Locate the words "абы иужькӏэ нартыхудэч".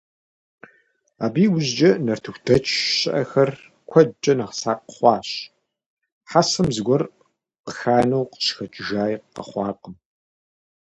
1.25-2.65